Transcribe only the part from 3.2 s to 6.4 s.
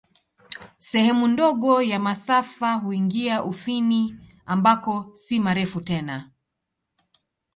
Ufini, ambako si marefu tena.